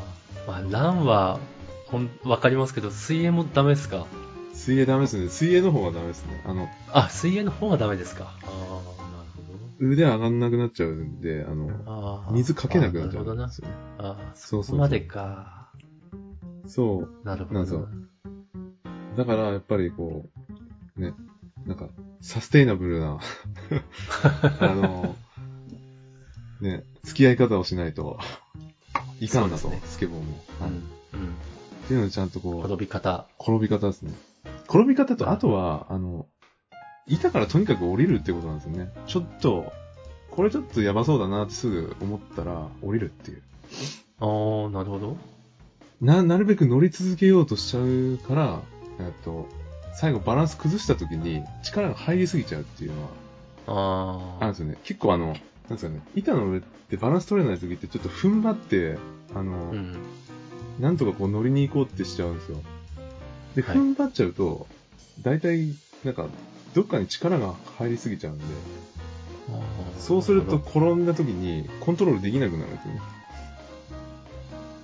[0.46, 0.50] あ。
[0.50, 1.38] まあ、ランは、
[1.86, 4.06] ほん、わかりますけど、水泳もダメですか？
[4.54, 5.28] 水泳ダメですね。
[5.28, 6.40] 水泳の方がダメですね。
[6.46, 8.32] あの、あ、水泳の方はダメですか。
[8.44, 11.92] ああ、なる腕上がんなくなっちゃうんで、あの、ほど。
[11.92, 12.32] ああ。
[12.32, 13.54] 水かけなくなっちゃあーなるほどなうんで。
[13.54, 13.74] すよね。
[13.98, 15.68] ああ、そうそうそうそこまでか。
[16.66, 17.26] そう。
[17.26, 17.66] なるほどな。
[17.66, 17.88] なんそう
[19.16, 20.28] だから、やっぱりこ
[20.96, 21.12] う、ね、
[21.66, 21.88] なんか、
[22.20, 23.18] サステイナブルな、
[24.60, 25.16] あの、
[26.60, 28.18] ね、付き合い方をしないと
[29.20, 30.44] いかんなと、ねスケボーも。
[30.60, 30.74] はいうん。
[30.74, 30.80] うん。
[30.80, 30.82] っ
[31.86, 33.26] ていうのでちゃんとこう、転び方。
[33.38, 34.12] 転び方ですね。
[34.64, 36.26] 転び方と、あとは、あの、
[37.06, 38.92] 板からとにかく降りるってことなんですよね。
[39.06, 39.72] ちょっと、
[40.30, 43.42] これちょっとやばそうだなってすぐ思ったら降りるっていう。
[44.20, 45.16] ああ、なるほど。
[46.00, 48.60] な、なるべく乗り続けようとしちゃうから、
[48.98, 49.48] えっと、
[49.94, 53.08] 最後バランス崩した時に力が入りすぎちゃうっていうのは
[53.66, 54.44] ああ。
[54.44, 54.78] あるんですよね。
[54.82, 58.98] 結構あの、なんですかね、板の上ってバランス取れない時ってちょっと踏ん張って、
[59.34, 59.96] あの、うん。
[60.80, 62.58] なんとかこう乗りに行こうってしちゃうんですよ。
[63.54, 64.66] で、はい踏ん張っちゃうと、
[65.22, 66.26] 大体、なんか、
[66.74, 68.44] どっかに力が入りすぎちゃうんで、
[69.98, 73.00] そうすると転んだ時にコントロールできなくなるんですよね。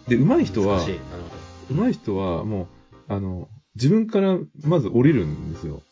[0.08, 0.92] で、上手い人は難し、い。
[0.92, 1.22] なる
[1.68, 2.66] ほ上手い人はもう、
[3.08, 5.82] あの、自分からまず降りるんですよ。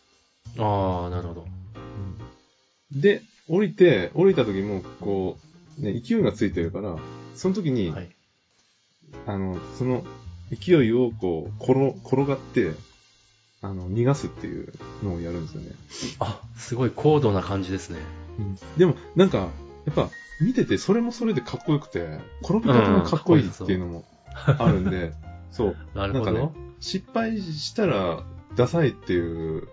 [0.57, 0.65] ど。
[0.65, 1.47] ああ、なるほど。
[2.93, 5.39] で、降りて、降りた時も、こ
[5.79, 6.97] う、ね、勢いがついてるから、
[7.35, 8.09] その時に、はい。
[9.27, 10.05] あの、その
[10.51, 12.73] 勢いをこう、転、転がって、
[13.61, 15.71] あの、逃がすっていうのをやるんですよね。
[16.21, 17.99] あ、すごい高度な感じですね。
[18.77, 24.05] でも、なんか、やっぱ、見てて、それもそれでかっこよくて、転び方がかっこいいっていうのも
[24.47, 25.13] あるんで、
[25.51, 25.77] そう。
[25.95, 26.25] なるほど。
[26.27, 28.23] なんかね失敗したら、
[28.55, 29.69] ダサいっていう、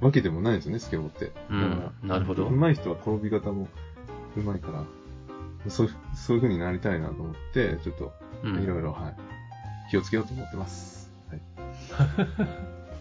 [0.00, 1.32] わけでもないんですよね、スケボーって。
[1.50, 3.68] うんなるほど上手い人は転び方も
[4.36, 8.12] 上手いから、そう、そういう風になりたいなと思って、ちょっと、
[8.42, 9.16] うんいろいろ、はい。
[9.94, 11.08] 気をつけようと思ってます。
[11.30, 11.40] はい。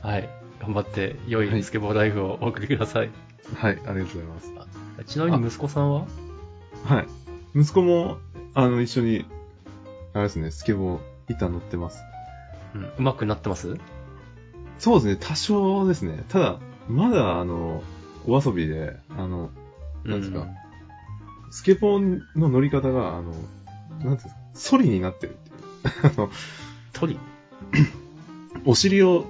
[0.06, 0.30] はい。
[0.60, 3.10] 頑張って、良はいいスケボーライフをお送りください。
[3.56, 4.54] はい、ありがとうございます。
[5.08, 6.06] ちなみに息子さんは？
[6.86, 7.08] はい。
[7.60, 8.20] 息子も、
[8.54, 9.26] あの、一緒に、
[10.14, 12.00] あれですね、スケボー、板乗ってます。
[12.76, 12.84] うん。
[12.84, 13.76] うまくなってます？
[14.78, 16.24] そうですね、多少ですね。
[16.30, 17.82] ただ、まだ、あの、
[18.28, 19.50] お遊びで、あの、
[20.06, 20.56] なんですかうん
[21.50, 23.32] スケボーの乗り方が、あの、
[24.04, 25.56] なんですか、ソリになってるっていう。
[26.18, 26.30] あの、
[26.94, 27.20] 鳥
[28.66, 29.26] お尻を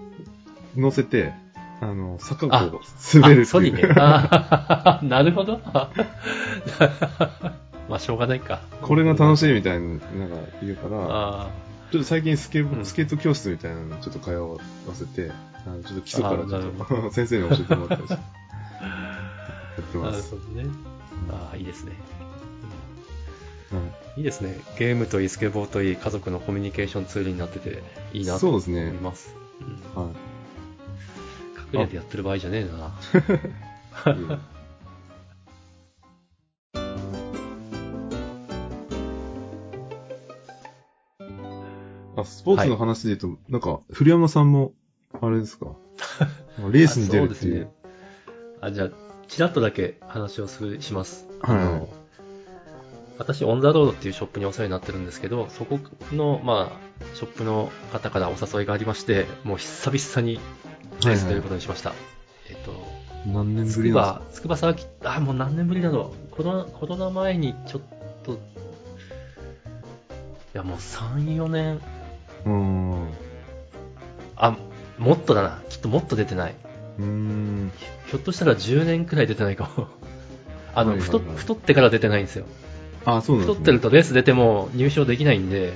[0.76, 1.34] 乗せて、
[1.82, 3.63] あの、坂を滑るっていう。
[3.63, 3.93] リね。
[3.97, 5.60] あー なるほど。
[7.89, 8.62] まあ、しょうがないか。
[8.82, 10.06] これが楽しいみたいな、なんか
[10.62, 11.49] 言うから、あ
[11.91, 14.58] ちょっと最近スケスケート教室みたいなのちょっと通わ
[14.93, 15.32] せて、
[15.65, 18.19] あのちょっと基礎からちょっと 先生に教えてもらったりして、や
[19.80, 20.32] ってます。
[20.34, 20.69] るほどね。
[21.30, 21.91] ああ、いいですね。
[23.78, 23.82] は
[24.18, 24.56] いいいですね。
[24.78, 27.82] ゲームといい、スケボーといい、家族のコミュニケーションツールになってて、
[28.14, 28.94] いいなと思そうですねい。
[29.02, 29.36] ます。
[29.96, 30.14] うんはい。
[31.76, 32.94] 隠れてやってる場合じゃねえな。
[42.16, 44.74] あ、スポーツの話で言うと、なんか、古山さんも、
[45.20, 45.76] あれですか？
[46.72, 47.68] レースに出るっていう。
[48.62, 48.72] あそうですね。
[48.72, 48.90] あ、じゃあ、
[49.28, 51.26] ちらっとだけ話をする、します。
[51.42, 52.03] はいあの
[53.17, 55.80] 私、オンザロードっていうショップにお世話になってるんですけど、そこ
[56.12, 60.39] の、まあ、ショップの方からお誘いがありまして、もう久々に
[61.06, 61.93] レース出ることにしました。
[62.49, 62.71] えっと、
[63.28, 66.36] 何年ぶりなんば、つくばサーキット、あ、もう何年ぶりだろう。
[66.36, 67.82] コロナ、コロナ前にちょっ
[68.23, 68.38] と、い
[70.54, 71.93] やもう3、4年、ですか
[72.45, 73.04] うーん。
[73.04, 73.08] う
[74.36, 74.58] あ、
[74.97, 75.62] もっとだな。
[75.69, 76.56] きっともっと出てない。
[76.99, 77.71] ーん。
[78.08, 79.88] ひょっとしたら10年くらい出てないかも。
[80.76, 82.45] あの、はいはいはい太太ってから出てないんですよ。
[83.06, 83.54] あ、そうなんね。
[83.54, 85.74] 太ってるとレース出ても入賞できないんで、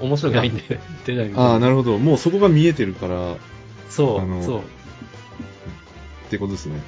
[0.00, 0.62] 面白くないんで、
[1.06, 1.32] 出ない。
[1.34, 1.98] ああ、なるほど。
[1.98, 3.36] もうそこが見えてるから、っ
[3.88, 4.62] そう、そう。
[6.30, 6.80] てことですね。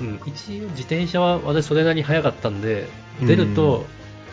[0.00, 2.86] うん、一応自転車は私それなりに速かったんで、
[3.22, 3.86] 出ると、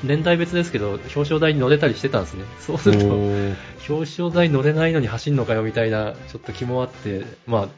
[0.04, 2.44] 年代別ですけど、表彰台に乗れたりしてたんですね。
[2.60, 3.06] そうすると、
[3.88, 7.70] 表彰台乗れないのに走んのかよみたいな、ちょっと気もあって、ま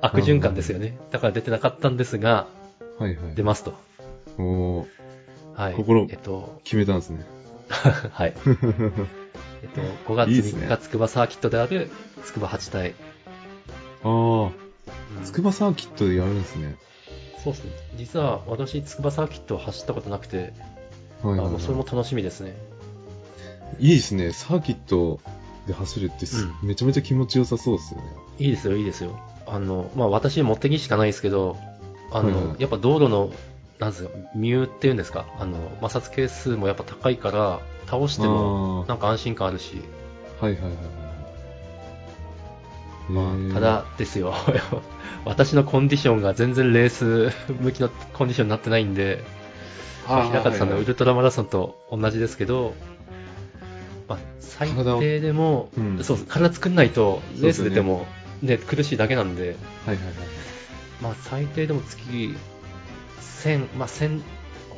[0.00, 0.96] あ、悪循環ですよね。
[1.10, 2.46] だから出てなかったんですが、
[2.98, 3.34] はいはい。
[3.34, 3.74] 出ますと。
[4.38, 5.05] おー
[5.56, 5.74] はい。
[5.74, 7.24] 心えっと、決めたんですね。
[8.12, 8.34] はい。
[9.62, 9.80] えっと、
[10.12, 11.90] 5月いいっすね3日、筑波サーキットである、
[12.24, 12.94] 筑波8体。
[14.04, 14.52] ああ、うん
[15.24, 16.76] 筑波サーキットでやるんですね。
[17.42, 17.70] そうですね。
[17.96, 20.52] 実は私、筑波サーキットを走ったことなくて、
[21.22, 21.60] あはいはい、はい。
[21.62, 22.54] それも楽しみですね。
[23.78, 24.32] いいですね。
[24.32, 25.20] サーキット
[25.66, 28.06] で走るってす、めちゃめちゃ気持ちよさそうですよね。
[28.38, 29.18] いいですよ、いいですよ。
[29.46, 31.56] あの、まあ私持ってきしかないですけど、
[32.12, 33.30] あの、はいはいやっぱ道路の
[33.78, 39.82] なんですよ、ミューっていうんですか、あの、摩擦係数もやっぱ高いから、倒してもなんか安心感あるし、
[40.40, 41.06] はいはいはいはい。
[43.08, 44.34] まあ、ただですよ、
[45.24, 49.22] 私のコンディションが全然レース向きのコンディションになってないんで、
[50.08, 52.74] まあ平方さんのウルトラマラソンと同じですけど、
[54.08, 56.04] まあ、最低でも、うん。
[56.04, 58.06] そう体作んないと、レース出ても、
[58.42, 59.42] ね、苦しいだけなんで、
[59.84, 60.14] はいはいはい。
[61.02, 62.34] まあ、最低でも月
[63.20, 64.22] 1000、まあ、1000、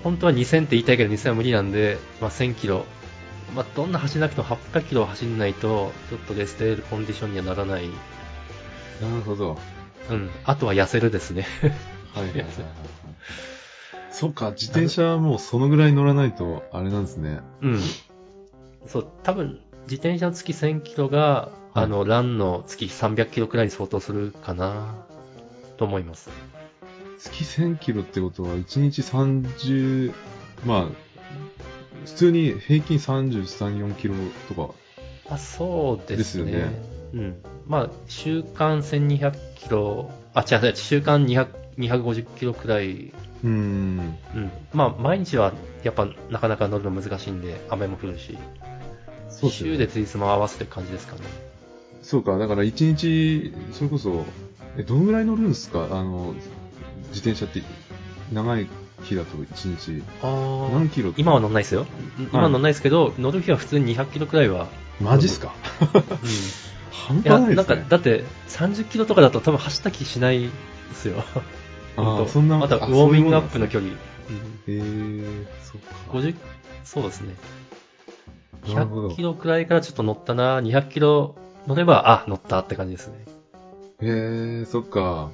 [0.02, 2.84] 本当は2000って言いたいけど2000は無理なんで、まあ、1000キロ。
[3.54, 7.88] まあ、どんな走らなくても800キロ走んないと、ちょっとレース出れるコンディションにはならない。
[9.00, 9.58] なるほど。
[10.10, 10.30] うん。
[10.44, 11.46] あとは痩せるですね。
[12.14, 12.50] はいはいはいはい。
[14.10, 17.40] そっか、自転車はもうそのぐらい乗らないと、あれなんですね。
[17.62, 17.80] うん。
[18.86, 24.94] そう、多分、自転車の月1000キロが、あの、ランの月300キロくらいに相当するかな、
[25.76, 26.30] と思います。
[27.18, 30.12] 月1000キロってことは、1日30、
[30.64, 31.08] まあ、
[32.04, 34.14] 普通に平均33、4キロ
[34.48, 34.74] とか。
[35.30, 36.44] あ、そうですね。
[36.44, 36.82] ですよね
[37.14, 37.42] うん。
[37.66, 44.18] まあ、週間1200キロ、あ、違う違う、週間200 250キロくらい、うーん。
[44.34, 44.50] うん。
[44.72, 45.52] まあ、毎日は
[45.84, 48.36] やっぱなかなか乗るの難しいんで、雨も降るし、
[49.28, 51.22] そうでね週でついつも合わせて感じですかね。
[52.02, 54.24] そうか、だから1日、それこそ、
[54.76, 55.84] え、どのぐらい乗るんですか？
[55.84, 56.34] あの、
[57.08, 57.62] 自転車って、
[58.32, 58.66] 長い
[59.02, 61.12] 日だと1日、あ何キロ？
[61.16, 61.86] 今は乗んないですよ。
[62.18, 64.68] 今は乗んないですけど、乗る日は普通に200キロくらいは。
[65.00, 65.52] マジっすか？
[65.94, 66.02] うん。
[66.90, 67.76] 半いや、端ないですね。
[67.76, 70.50] なんか、だって、30キロとかだと多分走った気しないで
[70.94, 71.22] すよ。
[71.96, 73.92] あそんなまた、ウあォーミングアップの距離。
[73.92, 73.98] うんへ
[74.66, 75.88] えー、そっか。
[76.12, 76.34] 50、
[76.84, 77.34] そうですね。
[78.68, 83.24] なるほど100キロくらいからちょっと乗ったな、200キロ乗れば、あ、乗ったって感じですね。
[84.02, 85.30] へえー、そっか。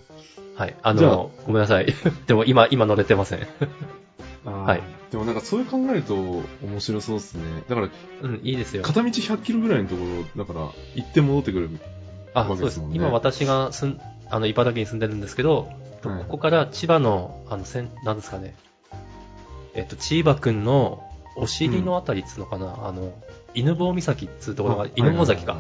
[0.57, 0.77] はい。
[0.83, 1.87] あの、ごめんなさい。
[2.27, 3.41] でも今、今乗れてません。
[4.45, 4.83] はい。
[5.11, 7.43] でもなんかそう考えると面白そうですね。
[7.69, 7.89] だから、
[8.23, 8.83] うん、いいですよ。
[8.83, 10.05] 片道100キロぐらいのとこ
[10.37, 11.71] ろ、だから、行って戻ってくる。
[12.35, 15.69] あ、わそうです今私が住ん、あの、茨城に住んでるんですけど、
[16.03, 18.55] とはいここから千葉の、あの、せん、なんですかね。
[19.75, 21.03] えっと、千葉くんの
[21.37, 23.13] お尻のあたりっつうのかな、あの、
[23.55, 25.59] 犬坊岬っつうところが、犬坊崎か。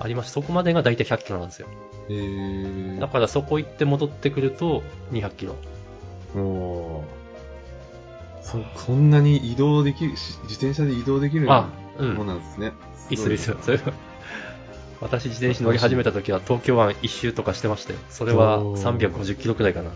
[0.00, 1.68] ありまして、そこまでが大体100キロなんですよ。
[2.08, 3.00] へえー。
[3.00, 5.56] だからそこ行って戻ってくると200キロ。
[6.34, 7.18] おー
[8.42, 12.14] そ、そんなに移動できる、し自転車で移動できるあも、うん。
[12.14, 12.72] のなんですね。
[13.10, 13.58] いいっすよ、いいっすよ。
[13.60, 13.92] それは。
[15.00, 17.98] 私自転車乗り始めた時は東京湾一周とかしてましたよ。
[18.10, 19.90] それはおー350キロくらいかな。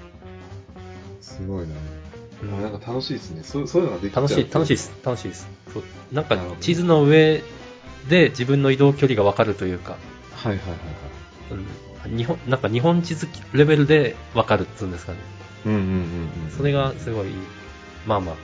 [1.21, 1.75] すごいな。
[2.43, 3.43] うなんか楽しいですね。
[3.43, 4.93] そうそういうのができちゃう楽しい、楽しいです。
[5.05, 5.49] 楽しいです。
[5.73, 5.83] そう
[6.13, 7.43] なんかなるほど地図の上
[8.09, 9.97] で自分の移動距離がわかるというか、
[10.33, 12.11] はいはいはいはい。
[12.11, 15.19] うん、日本、なんか日本地図レベルでわかるっつうんですかね。
[15.67, 15.85] うんうんうん
[16.45, 16.51] うん。
[16.57, 17.29] それがすごい。
[18.07, 18.37] まあまあ。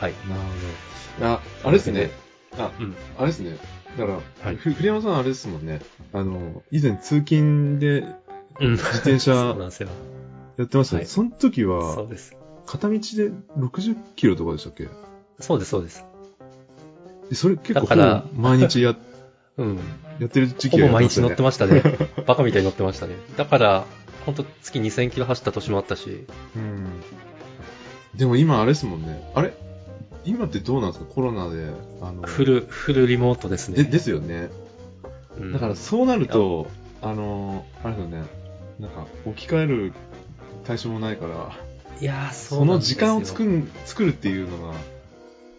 [0.00, 0.14] はい。
[0.28, 0.40] なる
[1.18, 1.26] ほど。
[1.26, 2.10] あ、あれですね。
[2.58, 2.94] あ、うん。
[3.18, 3.56] あれですね。
[3.96, 5.80] だから、はいふ栗山さんあれですもんね。
[6.12, 8.04] あの、以前通勤で
[8.60, 8.72] うん。
[8.76, 9.32] 自転車。
[10.56, 11.00] やってましたね。
[11.00, 12.34] はいその時そはう、です。
[12.66, 12.98] 片道で
[13.58, 14.88] 60キロとかでしたっけ？
[15.38, 16.04] そうです、そうです。
[17.30, 18.94] でそれ結構だからほぼ毎日や、
[19.58, 19.78] うん。
[20.18, 21.82] やってる時ほ期がぼ毎日乗ってまましたね。
[22.26, 23.14] バカみたいに乗ってましたね。
[23.36, 23.84] だから、
[24.24, 26.08] ほんと月2000キロ走った年もあったし、す
[26.56, 26.86] うん。
[28.16, 29.30] でも今あれですもんね。
[29.34, 29.52] あれ？
[30.24, 31.06] 今ってどうなんですか？
[31.06, 31.70] コロナで。
[32.00, 33.76] あの、フル、フルリモートですね。
[33.76, 34.48] で、ですよね。
[35.38, 36.66] うんだからそうなると、
[37.02, 38.24] あの、あれですよね。
[38.80, 39.92] なんか置き換える
[40.64, 41.52] 対象もないから、
[42.00, 44.74] いやー、その時間を作る、作るっていうのが、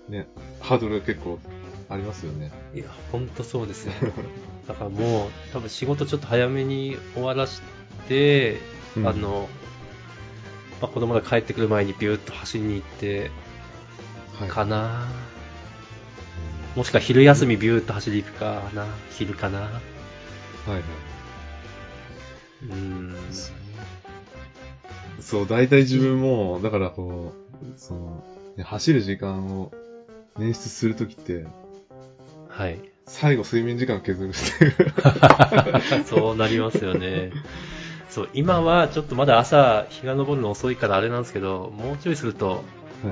[0.10, 0.28] ね、
[0.60, 1.40] ハードルが結構
[1.89, 2.52] ありますよね。
[2.73, 3.93] いや、ほんとそうですよ。
[4.67, 7.62] だからもう、多分仕事ちょっと早めに終わらし
[8.08, 8.60] て、
[8.95, 9.47] うんあの、
[10.81, 13.31] まあ、子供が帰ってくる前にビューッと走りに行って、
[14.40, 14.50] はい。
[14.50, 15.08] かな、
[16.75, 19.69] もしくは昼休みビューッと走り行くかな昼かなは
[20.67, 20.81] いはい。
[22.69, 23.15] うーん。
[25.19, 27.33] そう、大体自分も、だからこ
[27.63, 28.23] う、その、
[28.58, 29.71] ね走る時間を
[30.38, 31.46] 捻出するときって、
[32.58, 32.80] はい。
[33.06, 36.04] 最後睡眠時間削るっていう。
[36.06, 37.32] そうなりますよね。
[38.10, 42.64] そう、今はちょっとまだ朝日が昇るの遅いからあれなんですけど、もうちょいすると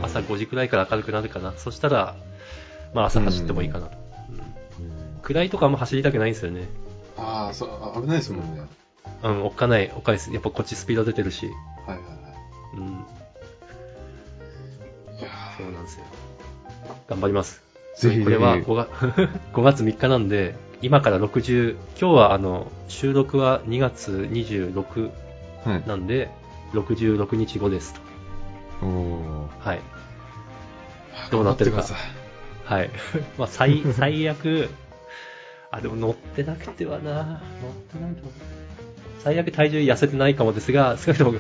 [0.01, 1.53] 朝5時くらいから明るくなるかな。
[1.55, 2.15] そしたら、
[2.95, 3.97] まあ朝走ってもいいかなと。
[4.29, 4.51] うんうん
[5.21, 6.67] 暗いとかあんま走りたくないんですよね。
[7.17, 8.61] ああ、そう、あ危ないですもんね。
[9.23, 10.31] うん、おっかない、おっかないです。
[10.31, 11.47] やっぱこっちスピード出てるし。
[11.87, 12.13] はいはいは
[12.75, 12.83] うん、
[15.17, 15.19] い。
[15.19, 16.05] いやそうなんですよ。
[17.09, 17.64] 頑張ります。
[17.97, 18.23] ーぜひ。
[18.23, 18.89] これは 5, 月
[19.53, 25.11] 5月3日なんで、今から60、今日はあの、収録は2月26
[25.65, 25.87] はい。
[25.87, 26.29] なんで、
[26.73, 28.01] 66日後ですと。
[28.85, 29.81] おーはい。
[31.31, 31.83] どうなってるか
[32.65, 32.89] はい。
[33.37, 34.69] まあ、最、最悪、
[35.71, 37.37] あ、でも乗ってなくてはな乗っ
[37.91, 38.23] てないと。
[39.23, 41.37] 最悪体重痩せてないかもですが、少なくとも、は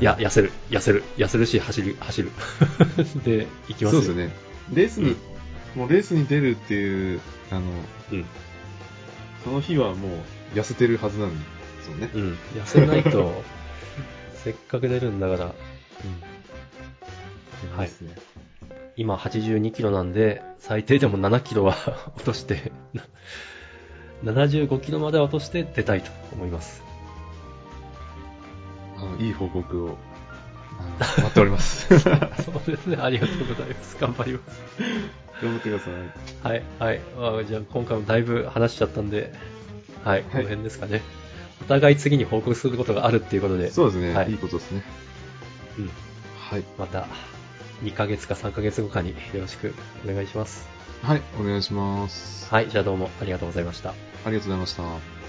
[0.00, 2.30] いや、痩せる、痩せる、痩せるし、走る、走る。
[3.24, 3.98] で、行きますよ。
[3.98, 4.49] そうですよね。
[4.72, 5.16] レースに、
[5.74, 7.60] もうレースに出るっていう、あの、
[8.12, 8.24] うん。
[9.44, 10.08] その日はも
[10.54, 11.44] う痩せてるはずなんで
[11.82, 12.10] すよね。
[12.14, 12.38] うん。
[12.54, 13.42] 痩せないと、
[14.44, 15.54] せっかく出るんだから、
[17.70, 17.76] うん。
[17.76, 18.14] はいですね。
[18.96, 21.74] 今82キロなんで、最低でも7キロは
[22.16, 22.72] 落として、
[24.24, 26.82] 75キロまでは落として出たいと思います。
[28.96, 29.98] あの、いい報告を、
[30.98, 31.86] 待っております。
[31.98, 32.00] そう
[32.66, 32.96] ですね。
[33.00, 33.96] ありがとうございます。
[34.00, 34.60] 頑張ります。
[35.42, 36.48] 頑張ってください。
[36.48, 37.00] はい、はい。
[37.18, 39.32] まあ、じゃあ今回もだいぶ話しちゃったんで、
[40.04, 41.02] はい、この辺ですかね。
[41.62, 44.14] お互い次に報告することがあるっていうことで、そうですね。
[44.14, 44.82] はいいいことですね。
[45.78, 45.90] うん。
[46.38, 46.64] はい。
[46.78, 47.06] また
[47.82, 49.74] 2ヶ月か3ヶ月後かによろしく
[50.04, 50.68] お願いします。
[51.02, 52.52] はい、お願いします。
[52.52, 53.90] はい、じゃあどうもありがとうございました。
[53.90, 53.94] あ
[54.26, 55.19] りがとうございました。